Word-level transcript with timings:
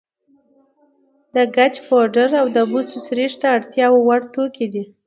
د 1.35 1.37
ګچ 1.55 1.75
پوډر 1.87 2.29
او 2.41 2.45
د 2.55 2.57
بوسو 2.71 2.97
سريښ 3.07 3.31
د 3.41 3.43
اړتیا 3.55 3.87
وړ 4.05 4.21
توکي 4.33 4.67
دي. 4.73 4.83